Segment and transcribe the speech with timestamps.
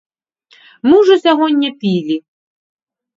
[0.87, 2.17] Мы ўжо сягоння пілі.